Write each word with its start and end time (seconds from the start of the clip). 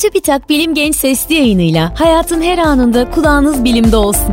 TÜBİTAK 0.00 0.48
Bilim 0.48 0.74
Genç 0.74 0.96
Sesli 0.96 1.34
yayınıyla 1.34 2.00
hayatın 2.00 2.42
her 2.42 2.58
anında 2.58 3.10
kulağınız 3.10 3.64
bilimde 3.64 3.96
olsun. 3.96 4.30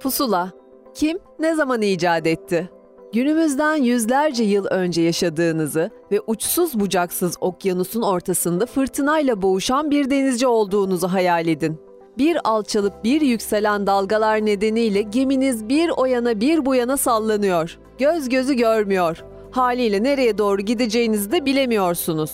Pusula 0.00 0.50
kim, 0.94 1.18
ne 1.38 1.54
zaman 1.54 1.82
icat 1.82 2.26
etti? 2.26 2.70
Günümüzden 3.12 3.74
yüzlerce 3.74 4.44
yıl 4.44 4.64
önce 4.64 5.02
yaşadığınızı 5.02 5.90
ve 6.12 6.20
uçsuz 6.26 6.80
bucaksız 6.80 7.36
okyanusun 7.40 8.02
ortasında 8.02 8.66
fırtınayla 8.66 9.42
boğuşan 9.42 9.90
bir 9.90 10.10
denizci 10.10 10.46
olduğunuzu 10.46 11.08
hayal 11.08 11.46
edin. 11.46 11.80
Bir 12.18 12.38
alçalıp 12.44 13.04
bir 13.04 13.20
yükselen 13.20 13.86
dalgalar 13.86 14.46
nedeniyle 14.46 15.02
geminiz 15.02 15.68
bir 15.68 15.90
o 15.96 16.04
yana 16.04 16.40
bir 16.40 16.66
bu 16.66 16.74
yana 16.74 16.96
sallanıyor. 16.96 17.78
Göz 18.00 18.28
gözü 18.28 18.54
görmüyor. 18.54 19.24
Haliyle 19.50 20.02
nereye 20.02 20.38
doğru 20.38 20.62
gideceğinizi 20.62 21.32
de 21.32 21.44
bilemiyorsunuz. 21.44 22.30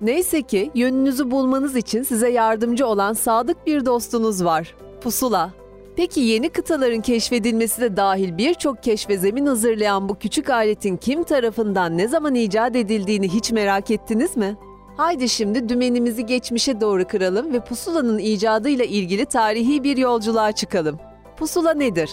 Neyse 0.00 0.42
ki 0.42 0.70
yönünüzü 0.74 1.30
bulmanız 1.30 1.76
için 1.76 2.02
size 2.02 2.30
yardımcı 2.30 2.86
olan 2.86 3.12
sadık 3.12 3.66
bir 3.66 3.86
dostunuz 3.86 4.44
var. 4.44 4.74
Pusula. 5.00 5.52
Peki 5.96 6.20
yeni 6.20 6.48
kıtaların 6.48 7.00
keşfedilmesi 7.00 7.80
de 7.80 7.96
dahil 7.96 8.38
birçok 8.38 8.82
keşfe 8.82 9.18
zemin 9.18 9.46
hazırlayan 9.46 10.08
bu 10.08 10.14
küçük 10.14 10.50
aletin 10.50 10.96
kim 10.96 11.22
tarafından 11.22 11.98
ne 11.98 12.08
zaman 12.08 12.34
icat 12.34 12.76
edildiğini 12.76 13.28
hiç 13.28 13.52
merak 13.52 13.90
ettiniz 13.90 14.36
mi? 14.36 14.56
Haydi 14.96 15.28
şimdi 15.28 15.68
dümenimizi 15.68 16.26
geçmişe 16.26 16.80
doğru 16.80 17.06
kıralım 17.06 17.52
ve 17.52 17.60
pusulanın 17.60 18.18
icadıyla 18.18 18.84
ilgili 18.84 19.26
tarihi 19.26 19.84
bir 19.84 19.96
yolculuğa 19.96 20.52
çıkalım. 20.52 20.98
Pusula 21.36 21.74
nedir? 21.74 22.10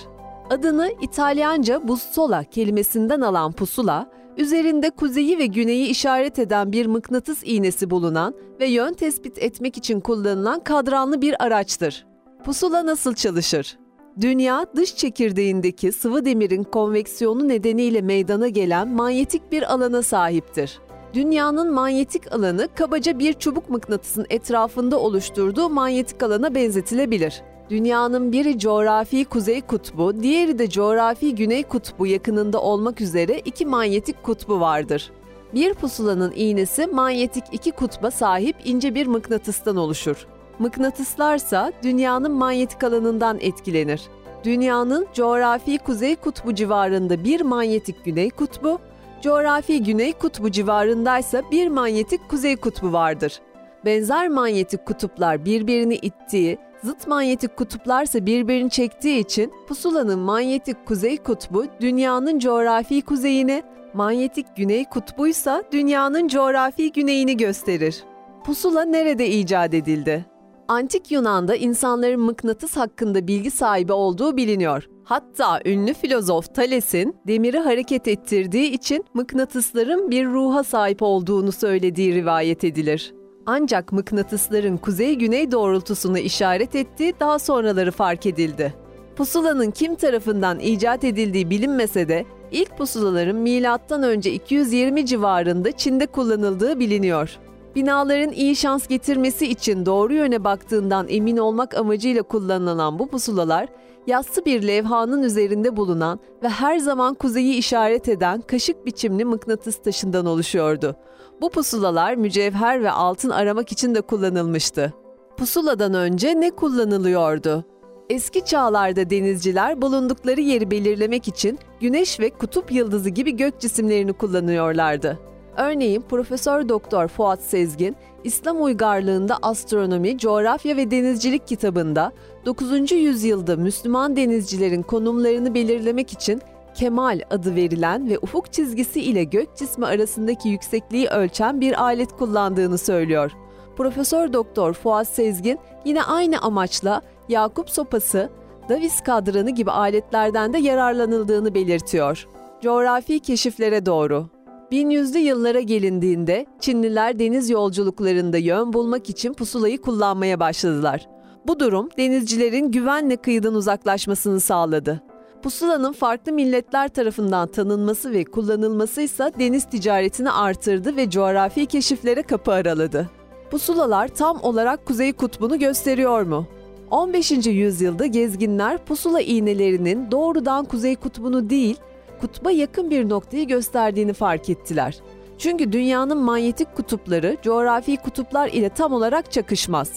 Adını 0.49 0.91
İtalyanca 1.01 1.87
bussola 1.87 2.43
kelimesinden 2.43 3.21
alan 3.21 3.51
pusula, 3.51 4.11
üzerinde 4.37 4.89
kuzeyi 4.89 5.37
ve 5.37 5.45
güneyi 5.45 5.87
işaret 5.87 6.39
eden 6.39 6.71
bir 6.71 6.85
mıknatıs 6.85 7.41
iğnesi 7.43 7.89
bulunan 7.89 8.33
ve 8.59 8.65
yön 8.65 8.93
tespit 8.93 9.37
etmek 9.37 9.77
için 9.77 9.99
kullanılan 9.99 10.59
kadranlı 10.59 11.21
bir 11.21 11.43
araçtır. 11.43 12.05
Pusula 12.43 12.85
nasıl 12.85 13.13
çalışır? 13.15 13.77
Dünya 14.21 14.65
dış 14.75 14.95
çekirdeğindeki 14.95 15.91
sıvı 15.91 16.25
demirin 16.25 16.63
konveksiyonu 16.63 17.47
nedeniyle 17.47 18.01
meydana 18.01 18.47
gelen 18.47 18.87
manyetik 18.87 19.51
bir 19.51 19.73
alana 19.73 20.01
sahiptir. 20.01 20.79
Dünyanın 21.13 21.73
manyetik 21.73 22.33
alanı 22.33 22.67
kabaca 22.75 23.19
bir 23.19 23.33
çubuk 23.33 23.69
mıknatısın 23.69 24.25
etrafında 24.29 24.99
oluşturduğu 24.99 25.69
manyetik 25.69 26.23
alana 26.23 26.55
benzetilebilir. 26.55 27.41
Dünyanın 27.69 28.31
biri 28.31 28.59
coğrafi 28.59 29.25
kuzey 29.25 29.61
kutbu, 29.61 30.23
diğeri 30.23 30.59
de 30.59 30.69
coğrafi 30.69 31.35
güney 31.35 31.63
kutbu 31.63 32.07
yakınında 32.07 32.61
olmak 32.61 33.01
üzere 33.01 33.39
iki 33.45 33.65
manyetik 33.65 34.23
kutbu 34.23 34.59
vardır. 34.59 35.11
Bir 35.53 35.73
pusulanın 35.73 36.33
iğnesi 36.35 36.87
manyetik 36.87 37.43
iki 37.51 37.71
kutba 37.71 38.11
sahip 38.11 38.55
ince 38.65 38.95
bir 38.95 39.07
mıknatıstan 39.07 39.75
oluşur. 39.75 40.27
Mıknatıslarsa 40.59 41.71
dünyanın 41.83 42.31
manyetik 42.31 42.83
alanından 42.83 43.37
etkilenir. 43.41 44.01
Dünyanın 44.43 45.07
coğrafi 45.13 45.77
kuzey 45.77 46.15
kutbu 46.15 46.55
civarında 46.55 47.23
bir 47.23 47.41
manyetik 47.41 48.05
güney 48.05 48.29
kutbu, 48.29 48.79
coğrafi 49.21 49.83
güney 49.83 50.13
kutbu 50.13 50.51
civarındaysa 50.51 51.41
bir 51.51 51.67
manyetik 51.67 52.29
kuzey 52.29 52.55
kutbu 52.55 52.93
vardır. 52.93 53.39
Benzer 53.85 54.27
manyetik 54.27 54.85
kutuplar 54.85 55.45
birbirini 55.45 55.95
ittiği, 55.95 56.57
zıt 56.83 57.07
manyetik 57.07 57.57
kutuplarsa 57.57 58.25
birbirini 58.25 58.69
çektiği 58.69 59.19
için 59.19 59.53
pusulanın 59.67 60.19
manyetik 60.19 60.85
kuzey 60.85 61.17
kutbu 61.17 61.65
dünyanın 61.81 62.39
coğrafi 62.39 63.01
kuzeyine, 63.01 63.63
manyetik 63.93 64.57
güney 64.57 64.85
kutbuysa 64.85 65.63
dünyanın 65.71 66.27
coğrafi 66.27 66.91
güneyini 66.91 67.37
gösterir. 67.37 68.03
Pusula 68.45 68.85
nerede 68.85 69.29
icat 69.29 69.73
edildi? 69.73 70.25
Antik 70.67 71.11
Yunan'da 71.11 71.55
insanların 71.55 72.21
mıknatıs 72.21 72.77
hakkında 72.77 73.27
bilgi 73.27 73.51
sahibi 73.51 73.93
olduğu 73.93 74.37
biliniyor. 74.37 74.89
Hatta 75.03 75.59
ünlü 75.65 75.93
filozof 75.93 76.55
Thales'in 76.55 77.15
demiri 77.27 77.59
hareket 77.59 78.07
ettirdiği 78.07 78.71
için 78.71 79.05
mıknatısların 79.13 80.11
bir 80.11 80.25
ruha 80.25 80.63
sahip 80.63 81.01
olduğunu 81.01 81.51
söylediği 81.51 82.15
rivayet 82.15 82.63
edilir. 82.63 83.13
Ancak 83.51 83.91
mıknatısların 83.91 84.77
kuzey-güney 84.77 85.51
doğrultusunu 85.51 86.17
işaret 86.19 86.75
ettiği 86.75 87.13
daha 87.19 87.39
sonraları 87.39 87.91
fark 87.91 88.25
edildi. 88.25 88.73
Pusulanın 89.15 89.71
kim 89.71 89.95
tarafından 89.95 90.59
icat 90.59 91.03
edildiği 91.03 91.49
bilinmese 91.49 92.07
de 92.07 92.25
ilk 92.51 92.77
pusulaların 92.77 93.37
M.Ö. 93.37 94.19
220 94.29 95.05
civarında 95.05 95.71
Çin'de 95.71 96.05
kullanıldığı 96.05 96.79
biliniyor. 96.79 97.37
Binaların 97.75 98.31
iyi 98.31 98.55
şans 98.55 98.87
getirmesi 98.87 99.47
için 99.47 99.85
doğru 99.85 100.13
yöne 100.13 100.43
baktığından 100.43 101.05
emin 101.09 101.37
olmak 101.37 101.75
amacıyla 101.75 102.23
kullanılan 102.23 102.99
bu 102.99 103.07
pusulalar, 103.07 103.67
yassı 104.07 104.45
bir 104.45 104.67
levhanın 104.67 105.23
üzerinde 105.23 105.77
bulunan 105.77 106.19
ve 106.43 106.49
her 106.49 106.77
zaman 106.77 107.13
kuzeyi 107.13 107.53
işaret 107.53 108.09
eden 108.09 108.41
kaşık 108.41 108.85
biçimli 108.85 109.25
mıknatıs 109.25 109.77
taşından 109.77 110.25
oluşuyordu. 110.25 110.95
Bu 111.41 111.49
pusulalar 111.49 112.15
mücevher 112.15 112.83
ve 112.83 112.91
altın 112.91 113.29
aramak 113.29 113.71
için 113.71 113.95
de 113.95 114.01
kullanılmıştı. 114.01 114.93
Pusuladan 115.37 115.93
önce 115.93 116.39
ne 116.39 116.51
kullanılıyordu? 116.51 117.65
Eski 118.09 118.45
çağlarda 118.45 119.09
denizciler 119.09 119.81
bulundukları 119.81 120.41
yeri 120.41 120.71
belirlemek 120.71 121.27
için 121.27 121.59
güneş 121.79 122.19
ve 122.19 122.29
kutup 122.29 122.71
yıldızı 122.71 123.09
gibi 123.09 123.35
gök 123.35 123.59
cisimlerini 123.59 124.13
kullanıyorlardı. 124.13 125.19
Örneğin 125.57 126.01
Profesör 126.01 126.69
Doktor 126.69 127.07
Fuat 127.07 127.41
Sezgin, 127.41 127.95
İslam 128.23 128.63
uygarlığında 128.63 129.37
astronomi, 129.41 130.17
coğrafya 130.17 130.77
ve 130.77 130.91
denizcilik 130.91 131.47
kitabında 131.47 132.11
9. 132.45 132.91
yüzyılda 132.91 133.55
Müslüman 133.55 134.15
denizcilerin 134.15 134.81
konumlarını 134.81 135.53
belirlemek 135.53 136.13
için 136.13 136.41
kemal 136.75 137.21
adı 137.29 137.55
verilen 137.55 138.09
ve 138.09 138.19
ufuk 138.19 138.53
çizgisi 138.53 139.01
ile 139.01 139.23
gök 139.23 139.57
cismi 139.57 139.85
arasındaki 139.85 140.49
yüksekliği 140.49 141.07
ölçen 141.07 141.61
bir 141.61 141.83
alet 141.83 142.17
kullandığını 142.17 142.77
söylüyor. 142.77 143.31
Profesör 143.77 144.33
Doktor 144.33 144.73
Fuat 144.73 145.07
Sezgin 145.07 145.59
yine 145.85 146.03
aynı 146.03 146.41
amaçla 146.41 147.01
Yakup 147.29 147.69
sopası, 147.69 148.29
Davis 148.69 149.01
kadranı 149.01 149.49
gibi 149.49 149.71
aletlerden 149.71 150.53
de 150.53 150.57
yararlanıldığını 150.57 151.55
belirtiyor. 151.55 152.27
Coğrafi 152.61 153.19
keşiflere 153.19 153.85
doğru 153.85 154.29
1100'lü 154.71 155.17
yıllara 155.17 155.59
gelindiğinde 155.59 156.45
Çinliler 156.59 157.19
deniz 157.19 157.49
yolculuklarında 157.49 158.37
yön 158.37 158.73
bulmak 158.73 159.09
için 159.09 159.33
pusulayı 159.33 159.81
kullanmaya 159.81 160.39
başladılar. 160.39 161.07
Bu 161.47 161.59
durum 161.59 161.89
denizcilerin 161.97 162.71
güvenle 162.71 163.15
kıyıdan 163.17 163.55
uzaklaşmasını 163.55 164.39
sağladı. 164.39 165.01
Pusulanın 165.43 165.93
farklı 165.93 166.31
milletler 166.31 166.87
tarafından 166.87 167.47
tanınması 167.47 168.11
ve 168.11 168.23
kullanılması 168.23 169.01
ise 169.01 169.31
deniz 169.39 169.65
ticaretini 169.65 170.31
artırdı 170.31 170.95
ve 170.95 171.09
coğrafi 171.09 171.65
keşiflere 171.65 172.23
kapı 172.23 172.51
araladı. 172.51 173.09
Pusulalar 173.51 174.07
tam 174.07 174.39
olarak 174.41 174.85
Kuzey 174.85 175.13
Kutbu'nu 175.13 175.59
gösteriyor 175.59 176.21
mu? 176.21 176.47
15. 176.91 177.31
yüzyılda 177.31 178.05
gezginler 178.05 178.85
pusula 178.85 179.21
iğnelerinin 179.21 180.11
doğrudan 180.11 180.65
Kuzey 180.65 180.95
Kutbu'nu 180.95 181.49
değil, 181.49 181.77
kutba 182.21 182.51
yakın 182.51 182.89
bir 182.89 183.09
noktayı 183.09 183.47
gösterdiğini 183.47 184.13
fark 184.13 184.49
ettiler. 184.49 184.99
Çünkü 185.37 185.71
dünyanın 185.71 186.17
manyetik 186.17 186.75
kutupları 186.75 187.37
coğrafi 187.41 187.97
kutuplar 187.97 188.47
ile 188.47 188.69
tam 188.69 188.93
olarak 188.93 189.31
çakışmaz. 189.31 189.91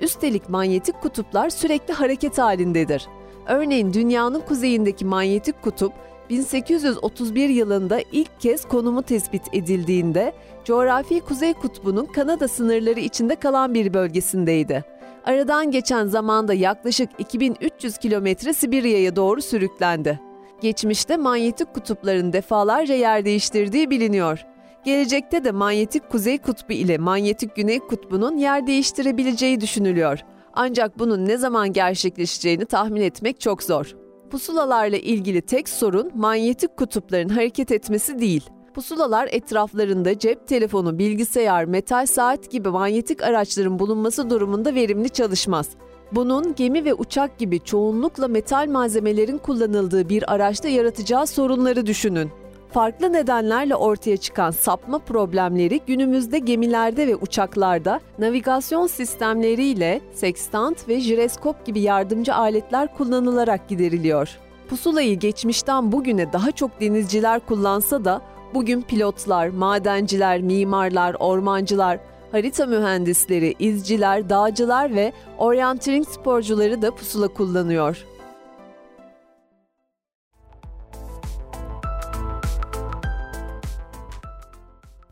Üstelik 0.00 0.48
manyetik 0.48 1.00
kutuplar 1.02 1.50
sürekli 1.50 1.94
hareket 1.94 2.38
halindedir. 2.38 3.08
Örneğin 3.48 3.92
dünyanın 3.92 4.40
kuzeyindeki 4.40 5.04
manyetik 5.04 5.62
kutup 5.62 5.92
1831 6.30 7.48
yılında 7.48 8.00
ilk 8.12 8.40
kez 8.40 8.68
konumu 8.68 9.02
tespit 9.02 9.42
edildiğinde 9.52 10.32
coğrafi 10.64 11.20
kuzey 11.20 11.54
kutbunun 11.54 12.06
Kanada 12.06 12.48
sınırları 12.48 13.00
içinde 13.00 13.36
kalan 13.36 13.74
bir 13.74 13.94
bölgesindeydi. 13.94 14.84
Aradan 15.24 15.70
geçen 15.70 16.06
zamanda 16.06 16.54
yaklaşık 16.54 17.10
2300 17.18 17.98
kilometre 17.98 18.52
Sibirya'ya 18.52 19.16
doğru 19.16 19.42
sürüklendi 19.42 20.20
geçmişte 20.60 21.16
manyetik 21.16 21.74
kutupların 21.74 22.32
defalarca 22.32 22.94
yer 22.94 23.24
değiştirdiği 23.24 23.90
biliniyor. 23.90 24.46
Gelecekte 24.84 25.44
de 25.44 25.50
manyetik 25.50 26.10
kuzey 26.10 26.38
kutbu 26.38 26.72
ile 26.72 26.98
manyetik 26.98 27.56
güney 27.56 27.78
kutbunun 27.78 28.36
yer 28.36 28.66
değiştirebileceği 28.66 29.60
düşünülüyor. 29.60 30.24
Ancak 30.58 30.98
bunun 30.98 31.26
ne 31.26 31.36
zaman 31.36 31.72
gerçekleşeceğini 31.72 32.64
tahmin 32.64 33.00
etmek 33.00 33.40
çok 33.40 33.62
zor. 33.62 33.96
Pusulalarla 34.30 34.96
ilgili 34.96 35.40
tek 35.40 35.68
sorun 35.68 36.10
manyetik 36.14 36.76
kutupların 36.76 37.28
hareket 37.28 37.72
etmesi 37.72 38.18
değil. 38.18 38.50
Pusulalar 38.74 39.28
etraflarında 39.32 40.18
cep 40.18 40.48
telefonu, 40.48 40.98
bilgisayar, 40.98 41.64
metal 41.64 42.06
saat 42.06 42.50
gibi 42.50 42.68
manyetik 42.68 43.22
araçların 43.22 43.78
bulunması 43.78 44.30
durumunda 44.30 44.74
verimli 44.74 45.10
çalışmaz. 45.10 45.68
Bunun 46.12 46.54
gemi 46.54 46.84
ve 46.84 46.94
uçak 46.94 47.38
gibi 47.38 47.60
çoğunlukla 47.60 48.28
metal 48.28 48.68
malzemelerin 48.68 49.38
kullanıldığı 49.38 50.08
bir 50.08 50.34
araçta 50.34 50.68
yaratacağı 50.68 51.26
sorunları 51.26 51.86
düşünün. 51.86 52.30
Farklı 52.72 53.12
nedenlerle 53.12 53.74
ortaya 53.76 54.16
çıkan 54.16 54.50
sapma 54.50 54.98
problemleri 54.98 55.80
günümüzde 55.86 56.38
gemilerde 56.38 57.06
ve 57.06 57.16
uçaklarda 57.16 58.00
navigasyon 58.18 58.86
sistemleriyle 58.86 60.00
sekstant 60.12 60.88
ve 60.88 61.00
jireskop 61.00 61.66
gibi 61.66 61.80
yardımcı 61.80 62.34
aletler 62.34 62.94
kullanılarak 62.96 63.68
gideriliyor. 63.68 64.38
Pusulayı 64.68 65.18
geçmişten 65.18 65.92
bugüne 65.92 66.32
daha 66.32 66.52
çok 66.52 66.80
denizciler 66.80 67.40
kullansa 67.40 68.04
da 68.04 68.22
bugün 68.54 68.82
pilotlar, 68.82 69.48
madenciler, 69.48 70.40
mimarlar, 70.40 71.16
ormancılar, 71.18 71.98
harita 72.32 72.66
mühendisleri, 72.66 73.54
izciler, 73.58 74.28
dağcılar 74.28 74.94
ve 74.94 75.12
orienteering 75.38 76.08
sporcuları 76.08 76.82
da 76.82 76.90
pusula 76.90 77.28
kullanıyor. 77.28 78.04